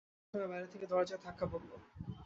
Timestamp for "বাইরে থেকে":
0.51-0.85